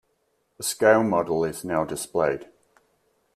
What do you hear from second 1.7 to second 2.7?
displayed.